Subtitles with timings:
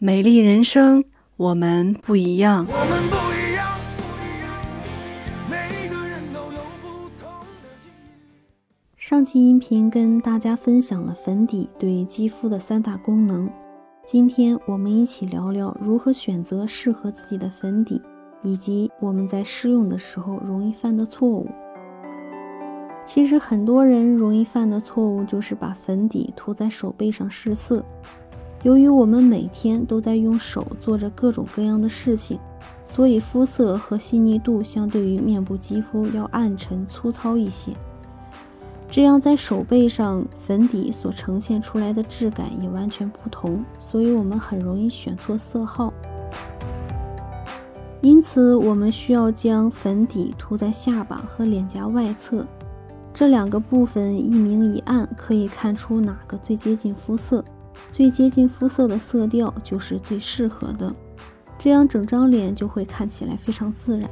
[0.00, 1.02] 美丽人生，
[1.36, 2.64] 我们不一样。
[2.70, 4.56] 我们不一样，不一样，
[5.50, 8.14] 每个人都有不同的境遇。
[8.96, 13.50] 上期音频跟大家分享了粉底对肌肤的三大功能，
[14.06, 18.00] 今天我们一起聊聊如何选择适合自己的粉底，
[18.44, 21.48] 以及我们在试用的时候容易犯的错误。
[23.04, 27.84] 其实很多人容易犯的错误就是把粉底涂在手背上试色。
[28.64, 32.40] 由于我们每天都在用手做着各种各样的事情，
[32.84, 37.72] 所以肤色和细腻度相对于面部肌肤要暗沉粗糙一些。
[38.90, 45.92] 这样在手背上粉底所呈现出来的质感也完全不同，所以我们很容易选错色号。
[48.00, 52.46] 因此，我们需要将粉底涂在下巴和脸颊外侧
[53.12, 57.44] 这两个部分，一明一暗，可以看出哪个最接近肤色。
[57.90, 60.94] 最接近肤色的色调就是最适合的，
[61.58, 64.08] 这样整张脸就会看起来非常自然。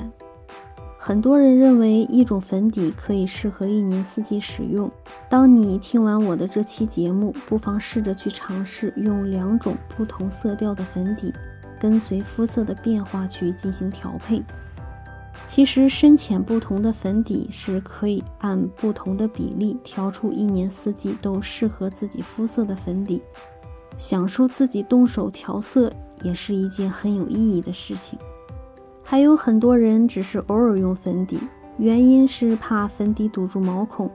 [0.99, 4.91] 很多人认为一种粉底可以适合一年四季使用。
[5.29, 11.33] 当你听完我的这期节目，不妨试着去尝试用两种不同色调的粉底，
[11.79, 14.43] 跟随肤色的变化去进行调配。
[15.47, 23.23] 其实深浅不同的粉底是可以按不同的比例调出一年四季都适合自己肤色的粉底。
[23.97, 28.19] 享受自己动手调色也是一件很有意义的事情。
[29.03, 31.39] 还有很多人只是偶尔用粉底，
[31.79, 34.11] 原因是怕粉底堵住毛孔。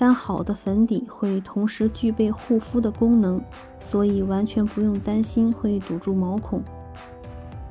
[0.00, 3.42] 但好的粉底会同时具备护肤的功能，
[3.80, 6.62] 所以完全不用担心会堵住毛孔。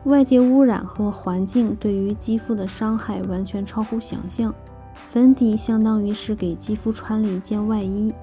[0.03, 4.53] 外界污染和环境对于肌肤的伤害完全超乎想象，
[5.07, 8.13] 粉底相当于是给肌肤穿了一件外衣。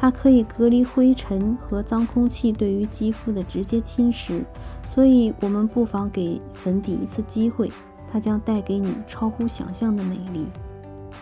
[0.00, 4.44] 它可以隔离灰尘和脏空气对于肌肤的直接侵蚀，
[4.84, 7.68] 所以我们不妨给粉底一次机会，
[8.06, 10.46] 它将带给你超乎想象的美丽。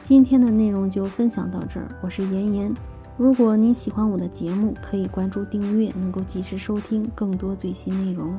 [0.03, 2.75] 今天的内容就分享到这儿，我是妍妍。
[3.17, 8.39] 如果您喜欢我的节目，可以关注订阅，能够及时收听更多最新内容。